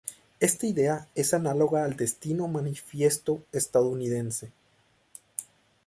[0.39, 4.51] Esta idea es análoga al Destino manifiesto estadounidense.